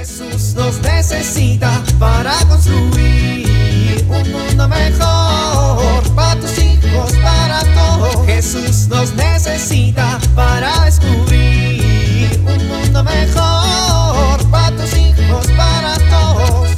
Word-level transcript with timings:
Jesús 0.00 0.54
nos 0.54 0.80
necesita 0.80 1.84
para 1.98 2.32
construir 2.48 4.02
un 4.08 4.32
mundo 4.32 4.66
mejor 4.66 6.14
para 6.16 6.40
tus 6.40 6.58
hijos, 6.58 7.12
para 7.22 7.60
todos. 7.74 8.24
Jesús 8.24 8.88
nos 8.88 9.14
necesita 9.14 10.18
para 10.34 10.86
descubrir 10.86 12.30
un 12.38 12.66
mundo 12.66 13.04
mejor 13.04 14.50
para 14.50 14.74
tus 14.74 14.96
hijos, 14.96 15.46
para 15.48 15.94
todos. 16.08 16.70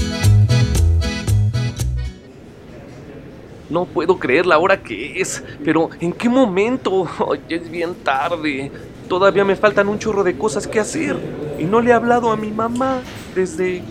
No 3.70 3.84
puedo 3.84 4.18
creer 4.18 4.46
la 4.46 4.58
hora 4.58 4.82
que 4.82 5.20
es. 5.20 5.44
Pero, 5.64 5.90
¿en 6.00 6.12
qué 6.12 6.28
momento? 6.28 7.06
Ay, 7.32 7.40
es 7.50 7.70
bien 7.70 7.94
tarde. 8.02 8.72
Todavía 9.08 9.44
me 9.44 9.54
faltan 9.54 9.86
un 9.86 10.00
chorro 10.00 10.24
de 10.24 10.36
cosas 10.36 10.66
que 10.66 10.80
hacer. 10.80 11.16
Y 11.58 11.64
no 11.64 11.80
le 11.80 11.90
he 11.90 11.92
hablado 11.92 12.30
a 12.30 12.36
mi 12.36 12.50
mamá 12.50 13.00
desde... 13.34 13.82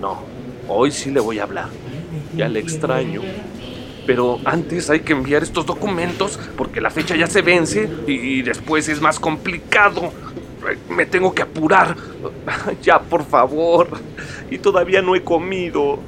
No, 0.00 0.20
hoy 0.68 0.90
sí 0.90 1.10
le 1.10 1.20
voy 1.20 1.38
a 1.38 1.44
hablar. 1.44 1.68
Ya 2.36 2.48
le 2.48 2.60
extraño. 2.60 3.22
Pero 4.06 4.40
antes 4.44 4.90
hay 4.90 5.00
que 5.00 5.12
enviar 5.12 5.42
estos 5.42 5.64
documentos 5.64 6.38
porque 6.56 6.80
la 6.80 6.90
fecha 6.90 7.14
ya 7.14 7.26
se 7.28 7.40
vence 7.42 7.88
y 8.06 8.42
después 8.42 8.88
es 8.88 9.00
más 9.00 9.20
complicado. 9.20 10.12
Me 10.88 11.06
tengo 11.06 11.34
que 11.34 11.42
apurar. 11.42 11.96
Ya, 12.82 13.00
por 13.00 13.24
favor. 13.24 13.88
Y 14.50 14.58
todavía 14.58 15.02
no 15.02 15.14
he 15.14 15.22
comido. 15.22 16.00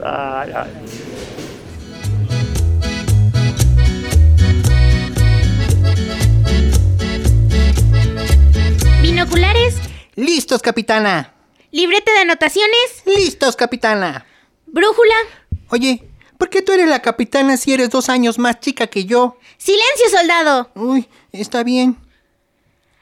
Binoculares, 9.02 9.76
Listos, 10.16 10.62
capitana. 10.62 11.32
libreta 11.70 12.12
de 12.12 12.18
anotaciones, 12.20 13.02
Listos, 13.06 13.56
capitana. 13.56 14.26
brújula. 14.66 15.14
Oye, 15.70 16.08
¿por 16.38 16.48
qué 16.50 16.62
tú 16.62 16.72
eres 16.72 16.88
la 16.88 17.02
capitana 17.02 17.56
si 17.56 17.72
eres 17.72 17.90
dos 17.90 18.08
años 18.08 18.38
más 18.38 18.60
chica 18.60 18.86
que 18.86 19.04
yo? 19.04 19.38
Silencio, 19.58 20.08
soldado. 20.10 20.70
Uy, 20.76 21.08
está 21.32 21.64
bien. 21.64 21.96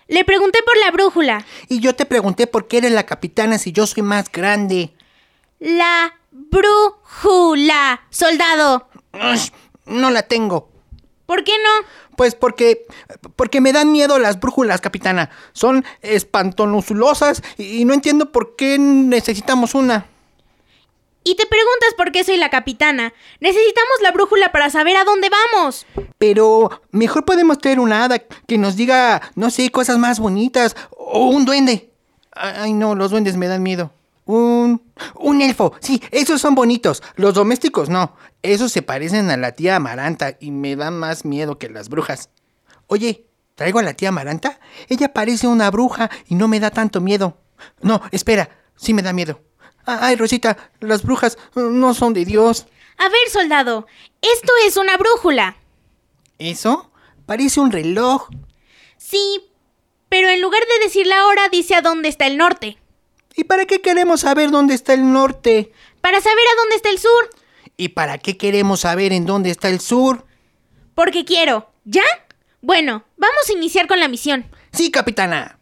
Le 0.08 0.24
pregunté 0.24 0.60
por 0.62 0.76
la 0.78 0.90
brújula. 0.90 1.44
Y 1.68 1.80
yo 1.80 1.94
te 1.94 2.06
pregunté 2.06 2.46
por 2.46 2.66
qué 2.68 2.78
eres 2.78 2.92
la 2.92 3.04
capitana 3.04 3.58
si 3.58 3.72
yo 3.72 3.86
soy 3.86 4.02
más 4.02 4.30
grande. 4.30 4.94
La 5.58 6.14
brújula, 6.30 8.02
soldado. 8.10 8.88
No 9.86 10.10
la 10.10 10.22
tengo. 10.22 10.71
¿Por 11.26 11.44
qué 11.44 11.52
no? 11.52 11.86
Pues 12.16 12.34
porque. 12.34 12.86
porque 13.36 13.60
me 13.60 13.72
dan 13.72 13.92
miedo 13.92 14.18
las 14.18 14.40
brújulas, 14.40 14.80
capitana. 14.80 15.30
Son 15.52 15.84
espantonuzulosas 16.00 17.42
y 17.58 17.82
y 17.82 17.84
no 17.84 17.94
entiendo 17.94 18.30
por 18.30 18.54
qué 18.54 18.78
necesitamos 18.78 19.74
una. 19.74 20.06
Y 21.24 21.34
te 21.34 21.46
preguntas 21.46 21.94
por 21.96 22.12
qué 22.12 22.22
soy 22.22 22.36
la 22.36 22.48
capitana. 22.48 23.12
Necesitamos 23.40 24.00
la 24.02 24.12
brújula 24.12 24.52
para 24.52 24.70
saber 24.70 24.96
a 24.96 25.04
dónde 25.04 25.28
vamos. 25.28 25.84
Pero 26.18 26.82
mejor 26.92 27.24
podemos 27.24 27.58
tener 27.58 27.80
una 27.80 28.04
hada 28.04 28.20
que 28.20 28.58
nos 28.58 28.76
diga, 28.76 29.20
no 29.34 29.50
sé, 29.50 29.70
cosas 29.70 29.98
más 29.98 30.20
bonitas. 30.20 30.76
O 30.90 31.26
un 31.26 31.44
duende. 31.44 31.90
Ay, 32.32 32.72
no, 32.72 32.94
los 32.94 33.10
duendes 33.10 33.36
me 33.36 33.48
dan 33.48 33.64
miedo. 33.64 33.92
Un. 34.32 34.82
un 35.16 35.42
elfo. 35.42 35.74
Sí, 35.80 36.02
esos 36.10 36.40
son 36.40 36.54
bonitos. 36.54 37.02
Los 37.16 37.34
domésticos 37.34 37.90
no. 37.90 38.16
Esos 38.40 38.72
se 38.72 38.80
parecen 38.80 39.30
a 39.30 39.36
la 39.36 39.52
tía 39.52 39.76
Amaranta 39.76 40.38
y 40.40 40.50
me 40.50 40.74
dan 40.74 40.98
más 40.98 41.26
miedo 41.26 41.58
que 41.58 41.68
las 41.68 41.90
brujas. 41.90 42.30
Oye, 42.86 43.26
¿traigo 43.56 43.78
a 43.78 43.82
la 43.82 43.92
tía 43.92 44.08
Amaranta? 44.08 44.58
Ella 44.88 45.12
parece 45.12 45.46
una 45.48 45.70
bruja 45.70 46.10
y 46.28 46.34
no 46.34 46.48
me 46.48 46.60
da 46.60 46.70
tanto 46.70 47.02
miedo. 47.02 47.36
No, 47.82 48.00
espera, 48.10 48.48
sí 48.74 48.94
me 48.94 49.02
da 49.02 49.12
miedo. 49.12 49.40
Ay, 49.84 50.16
Rosita, 50.16 50.56
las 50.80 51.02
brujas 51.02 51.36
no 51.54 51.92
son 51.92 52.14
de 52.14 52.24
Dios. 52.24 52.66
A 52.96 53.10
ver, 53.10 53.28
soldado, 53.30 53.86
esto 54.22 54.52
es 54.66 54.78
una 54.78 54.96
brújula. 54.96 55.56
¿Eso? 56.38 56.90
Parece 57.26 57.60
un 57.60 57.70
reloj. 57.70 58.30
Sí, 58.96 59.50
pero 60.08 60.30
en 60.30 60.40
lugar 60.40 60.62
de 60.62 60.84
decir 60.86 61.06
la 61.06 61.26
hora, 61.26 61.50
dice 61.50 61.74
a 61.74 61.82
dónde 61.82 62.08
está 62.08 62.26
el 62.26 62.38
norte. 62.38 62.78
¿Y 63.34 63.44
para 63.44 63.66
qué 63.66 63.80
queremos 63.80 64.20
saber 64.20 64.50
dónde 64.50 64.74
está 64.74 64.92
el 64.94 65.12
norte? 65.12 65.72
Para 66.00 66.20
saber 66.20 66.44
a 66.52 66.60
dónde 66.60 66.76
está 66.76 66.90
el 66.90 66.98
sur. 66.98 67.30
¿Y 67.76 67.90
para 67.90 68.18
qué 68.18 68.36
queremos 68.36 68.80
saber 68.80 69.12
en 69.12 69.24
dónde 69.26 69.50
está 69.50 69.68
el 69.68 69.80
sur? 69.80 70.26
Porque 70.94 71.24
quiero. 71.24 71.70
¿Ya? 71.84 72.02
Bueno, 72.60 73.04
vamos 73.16 73.48
a 73.48 73.52
iniciar 73.52 73.86
con 73.88 73.98
la 74.00 74.08
misión. 74.08 74.46
Sí, 74.72 74.90
capitana. 74.90 75.58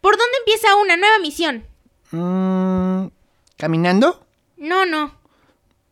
¿Por 0.00 0.16
dónde 0.16 0.38
empieza 0.38 0.74
una 0.76 0.96
nueva 0.96 1.18
misión? 1.20 1.66
Mm, 2.10 3.06
¿Caminando? 3.56 4.26
No, 4.56 4.84
no. 4.86 5.14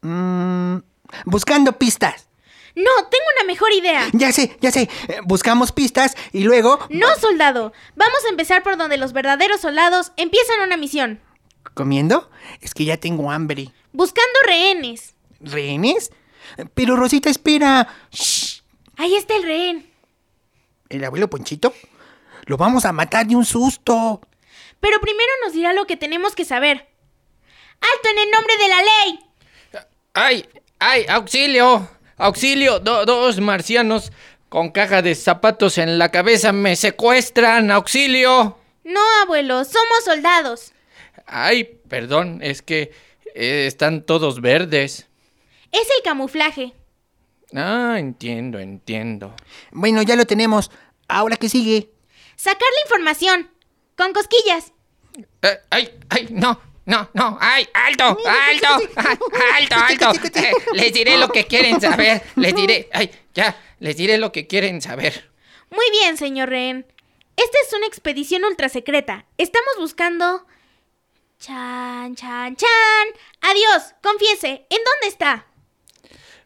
Mm, 0.00 0.78
buscando 1.26 1.78
pistas. 1.78 2.29
No, 2.74 2.90
tengo 3.10 3.24
una 3.36 3.46
mejor 3.46 3.72
idea. 3.72 4.08
Ya 4.12 4.32
sé, 4.32 4.56
ya 4.60 4.70
sé. 4.70 4.88
Eh, 5.08 5.18
Buscamos 5.24 5.72
pistas 5.72 6.16
y 6.32 6.44
luego... 6.44 6.78
No, 6.90 7.06
soldado. 7.16 7.72
Vamos 7.96 8.24
a 8.24 8.28
empezar 8.28 8.62
por 8.62 8.76
donde 8.76 8.96
los 8.96 9.12
verdaderos 9.12 9.60
soldados 9.60 10.12
empiezan 10.16 10.60
una 10.60 10.76
misión. 10.76 11.20
¿Comiendo? 11.74 12.30
Es 12.60 12.74
que 12.74 12.84
ya 12.84 12.96
tengo 12.96 13.30
hambre. 13.30 13.72
Buscando 13.92 14.38
rehenes. 14.46 15.14
¿Rehenes? 15.40 16.10
Pero 16.74 16.96
Rosita, 16.96 17.28
espera. 17.30 17.88
Shh. 18.10 18.62
Ahí 18.96 19.14
está 19.16 19.36
el 19.36 19.42
rehén. 19.42 19.90
¿El 20.88 21.04
abuelo 21.04 21.30
Ponchito? 21.30 21.72
Lo 22.46 22.56
vamos 22.56 22.84
a 22.84 22.92
matar 22.92 23.26
de 23.26 23.36
un 23.36 23.44
susto. 23.44 24.20
Pero 24.80 25.00
primero 25.00 25.30
nos 25.44 25.52
dirá 25.52 25.72
lo 25.72 25.86
que 25.86 25.96
tenemos 25.96 26.34
que 26.34 26.44
saber. 26.44 26.88
¡Alto 27.80 28.08
en 28.10 28.18
el 28.18 28.30
nombre 28.30 28.56
de 28.56 28.68
la 28.68 28.82
ley! 28.82 29.20
¡Ay! 30.14 30.48
¡Ay! 30.78 31.06
¡Auxilio! 31.08 31.88
¡Auxilio! 32.20 32.78
Do- 32.80 33.04
dos 33.06 33.40
marcianos 33.40 34.12
con 34.48 34.70
caja 34.70 35.00
de 35.02 35.14
zapatos 35.14 35.78
en 35.78 35.98
la 35.98 36.10
cabeza 36.10 36.52
me 36.52 36.76
secuestran. 36.76 37.70
¡Auxilio! 37.70 38.58
No, 38.84 39.00
abuelo, 39.22 39.64
somos 39.64 40.04
soldados. 40.04 40.72
Ay, 41.26 41.64
perdón, 41.88 42.40
es 42.42 42.62
que 42.62 42.92
eh, 43.34 43.64
están 43.66 44.02
todos 44.02 44.40
verdes. 44.40 45.06
Es 45.72 45.88
el 45.96 46.02
camuflaje. 46.02 46.72
Ah, 47.54 47.96
entiendo, 47.98 48.58
entiendo. 48.58 49.34
Bueno, 49.70 50.02
ya 50.02 50.16
lo 50.16 50.24
tenemos. 50.24 50.70
Ahora 51.08 51.36
que 51.36 51.48
sigue. 51.48 51.90
Sacar 52.36 52.68
la 52.76 52.82
información. 52.82 53.50
Con 53.96 54.12
cosquillas. 54.12 54.72
Eh, 55.42 55.58
¡Ay! 55.70 55.90
¡Ay! 56.08 56.28
¡No! 56.30 56.60
¡No! 56.90 57.08
¡No! 57.14 57.38
¡Ay! 57.40 57.68
¡Alto! 57.72 58.18
¡Alto! 58.26 58.88
¡Ah, 58.96 59.16
¡Alto! 59.58 59.76
¡Alto! 59.76 60.12
Eh, 60.40 60.52
les 60.72 60.92
diré 60.92 61.18
lo 61.18 61.28
que 61.28 61.46
quieren 61.46 61.80
saber. 61.86 62.20
Les 62.34 62.52
diré. 62.52 62.88
¡Ay! 62.92 63.12
Ya. 63.32 63.56
Les 63.78 63.96
diré 63.96 64.18
lo 64.18 64.32
que 64.32 64.48
quieren 64.48 64.82
saber. 64.82 65.30
Muy 65.70 65.88
bien, 65.92 66.16
señor 66.16 66.48
rehén. 66.48 66.84
Esta 67.36 67.58
es 67.64 67.72
una 67.74 67.86
expedición 67.86 68.44
ultra 68.44 68.68
secreta. 68.68 69.24
Estamos 69.38 69.76
buscando... 69.78 70.44
Chan, 71.38 72.16
chan, 72.16 72.56
chan. 72.56 73.08
Adiós, 73.40 73.94
confiese, 74.02 74.66
¿en 74.68 74.78
dónde 74.84 75.06
está? 75.06 75.46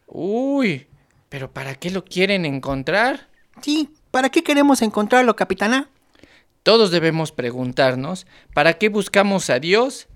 Uy. 0.05 0.85
¿Pero 1.27 1.51
para 1.51 1.73
qué 1.73 1.89
lo 1.89 2.05
quieren 2.05 2.45
encontrar? 2.45 3.29
Sí, 3.63 3.89
¿para 4.11 4.29
qué 4.29 4.43
queremos 4.43 4.83
encontrarlo, 4.83 5.35
capitana? 5.35 5.89
Todos 6.61 6.91
debemos 6.91 7.31
preguntarnos, 7.31 8.27
¿para 8.53 8.73
qué 8.73 8.89
buscamos 8.89 9.49
a 9.49 9.59
Dios? 9.59 10.07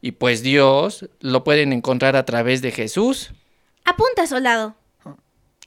Y 0.00 0.12
pues 0.12 0.42
Dios 0.42 1.08
lo 1.20 1.44
pueden 1.44 1.72
encontrar 1.72 2.16
a 2.16 2.24
través 2.24 2.62
de 2.62 2.70
Jesús. 2.70 3.32
Apunta, 3.84 4.26
soldado. 4.26 4.76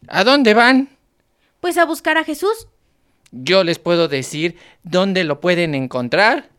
¿A 0.08 0.24
dónde 0.24 0.54
van? 0.54 0.90
Pues 1.60 1.78
a 1.78 1.86
buscar 1.86 2.18
a 2.18 2.24
Jesús. 2.24 2.68
Yo 3.32 3.64
les 3.64 3.80
puedo 3.80 4.08
decir 4.08 4.58
dónde 4.84 5.24
lo 5.24 5.40
pueden 5.40 5.76
encontrar. 5.76 6.50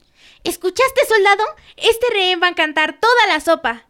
¿Escuchaste, 0.44 1.00
soldado? 1.06 1.44
Este 1.76 2.06
rehén 2.12 2.40
va 2.42 2.48
a 2.48 2.54
cantar 2.54 2.98
toda 2.98 3.26
la 3.28 3.40
sopa. 3.40 3.86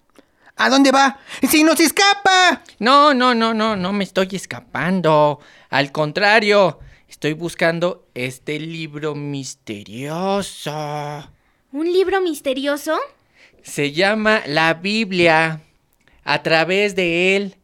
¿A 0.56 0.68
dónde 0.68 0.90
va? 0.92 1.18
¡Si 1.48 1.64
nos 1.64 1.80
escapa! 1.80 2.62
No, 2.78 3.14
no, 3.14 3.34
no, 3.34 3.54
no, 3.54 3.74
no 3.74 3.92
me 3.92 4.04
estoy 4.04 4.28
escapando. 4.32 5.40
Al 5.70 5.92
contrario, 5.92 6.78
estoy 7.08 7.32
buscando 7.32 8.06
este 8.14 8.60
libro 8.60 9.14
misterioso. 9.14 10.70
¿Un 11.72 11.92
libro 11.92 12.20
misterioso? 12.20 12.98
Se 13.62 13.92
llama 13.92 14.42
la 14.46 14.74
Biblia. 14.74 15.60
A 16.24 16.42
través 16.42 16.94
de 16.94 17.36
él, 17.36 17.56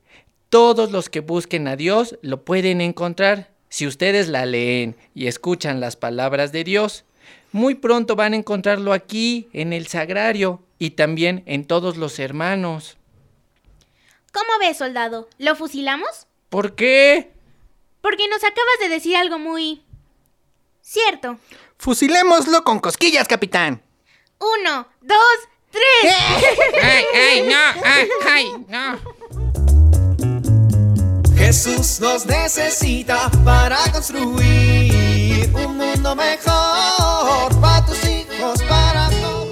todos 0.49 0.91
los 0.91 1.09
que 1.09 1.21
busquen 1.21 1.69
a 1.69 1.77
Dios 1.77 2.19
lo 2.23 2.45
pueden 2.45 2.81
encontrar. 2.81 3.51
Si 3.69 3.87
ustedes 3.87 4.29
la 4.29 4.47
leen 4.47 4.97
y 5.15 5.27
escuchan 5.27 5.81
las 5.81 5.97
palabras 5.97 6.53
de 6.53 6.65
Dios, 6.65 7.05
muy 7.53 7.75
pronto 7.75 8.17
van 8.17 8.33
a 8.33 8.37
encontrarlo 8.37 8.93
aquí, 8.93 9.49
en 9.53 9.73
el 9.73 9.87
sagrario, 9.87 10.63
y 10.79 10.91
también 10.91 11.43
en 11.47 11.67
todos 11.67 11.97
los 11.97 12.19
hermanos. 12.19 12.97
¿Cómo 14.33 14.51
ves, 14.61 14.79
soldado? 14.79 15.29
¿Lo 15.39 15.57
fusilamos? 15.57 16.27
¿Por 16.49 16.75
qué? 16.75 17.33
Porque 18.01 18.29
nos 18.29 18.45
acabas 18.45 18.79
de 18.81 18.89
decir 18.89 19.17
algo 19.17 19.39
muy... 19.39 19.83
cierto. 20.81 21.39
Fusilémoslo 21.79 22.65
con 22.65 22.79
cosquillas, 22.79 23.29
capitán. 23.29 23.83
Uno, 24.39 24.89
dos, 25.01 25.39
tres. 26.01 26.15
ay, 26.83 27.05
ay, 28.27 28.65
no. 28.69 29.19
Jesús 31.37 32.01
nos 32.01 32.27
necesita 32.27 33.31
para 33.45 33.79
construir 33.93 35.51
un 35.55 35.77
mundo 35.77 36.15
mejor 36.15 37.61
para 37.61 37.87
tus 37.87 38.05
hijos, 38.05 38.63
para 38.69 39.09
todos. 39.09 39.49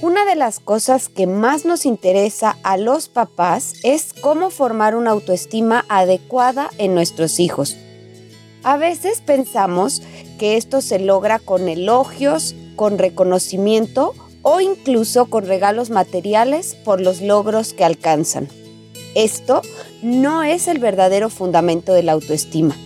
Una 0.00 0.24
de 0.24 0.34
las 0.34 0.60
cosas 0.60 1.08
que 1.08 1.26
más 1.26 1.64
nos 1.64 1.84
interesa 1.84 2.56
a 2.62 2.76
los 2.76 3.08
papás 3.08 3.74
es 3.82 4.14
cómo 4.20 4.50
formar 4.50 4.96
una 4.96 5.10
autoestima 5.10 5.84
adecuada 5.88 6.70
en 6.78 6.94
nuestros 6.94 7.38
hijos. 7.38 7.76
A 8.64 8.76
veces 8.76 9.20
pensamos 9.20 10.02
que 10.38 10.56
esto 10.56 10.80
se 10.80 10.98
logra 10.98 11.38
con 11.38 11.68
elogios, 11.68 12.54
con 12.76 12.96
reconocimiento 12.96 14.14
o 14.42 14.60
incluso 14.60 15.26
con 15.26 15.46
regalos 15.46 15.90
materiales 15.90 16.74
por 16.84 17.00
los 17.00 17.20
logros 17.20 17.74
que 17.74 17.84
alcanzan. 17.84 18.48
Esto 19.14 19.62
no 20.02 20.44
es 20.44 20.68
el 20.68 20.78
verdadero 20.78 21.28
fundamento 21.28 21.92
de 21.92 22.04
la 22.04 22.12
autoestima. 22.12 22.76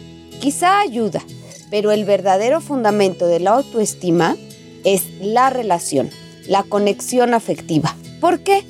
Quizá 0.40 0.80
ayuda, 0.80 1.22
pero 1.70 1.92
el 1.92 2.04
verdadero 2.04 2.60
fundamento 2.60 3.26
de 3.26 3.38
la 3.38 3.52
autoestima 3.52 4.36
es 4.84 5.04
la 5.20 5.50
relación, 5.50 6.10
la 6.48 6.62
conexión 6.64 7.34
afectiva. 7.34 7.96
¿Por 8.20 8.40
qué? 8.40 8.64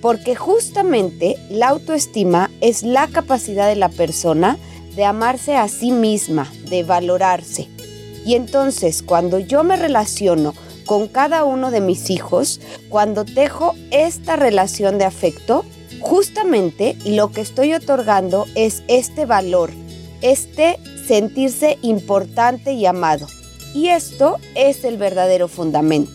Porque 0.00 0.34
justamente 0.34 1.36
la 1.50 1.68
autoestima 1.68 2.50
es 2.60 2.82
la 2.82 3.06
capacidad 3.08 3.68
de 3.68 3.76
la 3.76 3.88
persona 3.88 4.58
de 4.96 5.04
amarse 5.04 5.56
a 5.56 5.68
sí 5.68 5.90
misma, 5.90 6.50
de 6.68 6.84
valorarse. 6.84 7.68
Y 8.24 8.34
entonces 8.34 9.02
cuando 9.02 9.38
yo 9.38 9.64
me 9.64 9.76
relaciono 9.76 10.54
con 10.86 11.08
cada 11.08 11.44
uno 11.44 11.70
de 11.70 11.80
mis 11.80 12.10
hijos, 12.10 12.60
cuando 12.88 13.24
tejo 13.24 13.74
esta 13.90 14.36
relación 14.36 14.98
de 14.98 15.04
afecto, 15.04 15.64
justamente 16.00 16.96
lo 17.04 17.30
que 17.30 17.40
estoy 17.40 17.74
otorgando 17.74 18.46
es 18.54 18.82
este 18.88 19.26
valor, 19.26 19.70
este 20.20 20.78
sentirse 21.06 21.78
importante 21.82 22.72
y 22.72 22.86
amado. 22.86 23.26
Y 23.74 23.88
esto 23.88 24.38
es 24.54 24.84
el 24.84 24.98
verdadero 24.98 25.48
fundamento. 25.48 26.12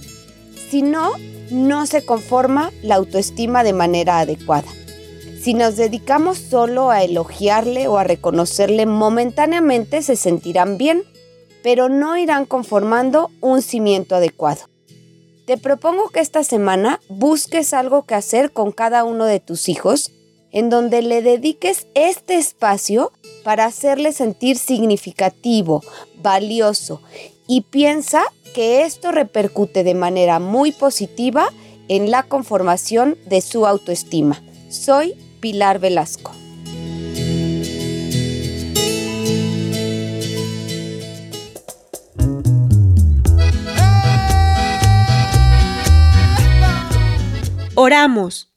Si 0.69 0.81
no, 0.81 1.11
no 1.51 1.85
se 1.85 2.05
conforma 2.05 2.71
la 2.83 2.95
autoestima 2.95 3.63
de 3.63 3.73
manera 3.73 4.19
adecuada. 4.19 4.69
Si 5.41 5.53
nos 5.53 5.77
dedicamos 5.77 6.37
solo 6.37 6.91
a 6.91 7.03
elogiarle 7.03 7.87
o 7.87 7.97
a 7.97 8.03
reconocerle 8.03 8.85
momentáneamente 8.85 10.01
se 10.01 10.15
sentirán 10.15 10.77
bien, 10.77 11.03
pero 11.63 11.89
no 11.89 12.17
irán 12.17 12.45
conformando 12.45 13.31
un 13.41 13.61
cimiento 13.61 14.15
adecuado. 14.15 14.61
Te 15.45 15.57
propongo 15.57 16.09
que 16.09 16.19
esta 16.19 16.43
semana 16.43 16.99
busques 17.09 17.73
algo 17.73 18.03
que 18.03 18.15
hacer 18.15 18.51
con 18.51 18.71
cada 18.71 19.03
uno 19.03 19.25
de 19.25 19.39
tus 19.39 19.67
hijos, 19.67 20.11
en 20.51 20.69
donde 20.69 21.01
le 21.01 21.21
dediques 21.21 21.87
este 21.95 22.35
espacio 22.35 23.11
para 23.43 23.65
hacerle 23.65 24.11
sentir 24.11 24.57
significativo, 24.57 25.83
valioso, 26.21 27.01
y 27.47 27.61
piensa 27.61 28.23
que 28.53 28.83
esto 28.83 29.11
repercute 29.11 29.83
de 29.83 29.95
manera 29.95 30.39
muy 30.39 30.71
positiva 30.71 31.49
en 31.87 32.11
la 32.11 32.23
conformación 32.23 33.17
de 33.25 33.41
su 33.41 33.65
autoestima. 33.65 34.43
Soy 34.69 35.15
Pilar 35.39 35.79
Velasco. 35.79 36.31
Oramos. 47.81 48.49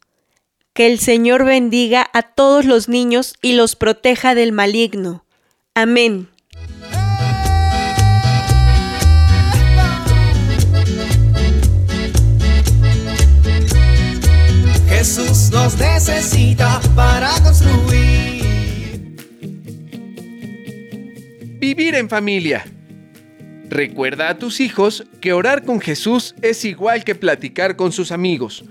Que 0.75 0.89
el 0.89 0.99
Señor 0.99 1.45
bendiga 1.45 2.11
a 2.13 2.23
todos 2.23 2.65
los 2.65 2.89
niños 2.89 3.35
y 3.41 3.53
los 3.53 3.77
proteja 3.77 4.35
del 4.35 4.51
maligno. 4.51 5.25
Amén. 5.77 6.29
Jesús 14.89 15.53
nos 15.53 15.79
necesita 15.79 16.81
para 16.97 17.31
construir. 17.45 18.43
Vivir 21.61 21.95
en 21.95 22.09
familia. 22.09 22.65
Recuerda 23.71 24.31
a 24.31 24.39
tus 24.39 24.59
hijos 24.59 25.05
que 25.21 25.33
orar 25.33 25.65
con 25.65 25.81
Jesús 25.81 26.35
es 26.43 26.65
igual 26.65 27.05
que 27.05 27.15
platicar 27.15 27.77
con 27.77 27.93
sus 27.93 28.11
amigos. 28.11 28.65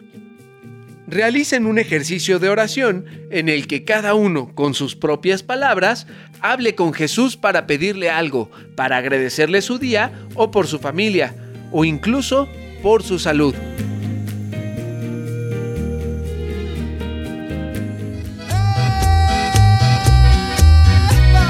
Realicen 1.11 1.65
un 1.65 1.77
ejercicio 1.77 2.39
de 2.39 2.47
oración 2.47 3.05
en 3.31 3.49
el 3.49 3.67
que 3.67 3.83
cada 3.83 4.13
uno, 4.13 4.55
con 4.55 4.73
sus 4.73 4.95
propias 4.95 5.43
palabras, 5.43 6.07
hable 6.39 6.73
con 6.73 6.93
Jesús 6.93 7.35
para 7.35 7.67
pedirle 7.67 8.09
algo, 8.09 8.49
para 8.77 8.95
agradecerle 8.95 9.61
su 9.61 9.77
día 9.77 10.13
o 10.35 10.51
por 10.51 10.67
su 10.67 10.79
familia, 10.79 11.35
o 11.73 11.83
incluso 11.83 12.47
por 12.81 13.03
su 13.03 13.19
salud. 13.19 13.53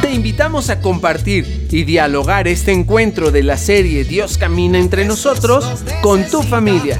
Te 0.02 0.12
invitamos 0.12 0.72
a 0.72 0.81
compartir 0.81 1.68
y 1.69 1.84
dialogar 1.84 2.48
este 2.48 2.72
encuentro 2.72 3.30
de 3.30 3.44
la 3.44 3.57
serie 3.57 4.06
Dios 4.06 4.40
camina 4.40 4.80
entre 4.80 5.06
nosotros 5.06 5.84
con 6.02 6.28
tu 6.28 6.42
familia. 6.42 7.00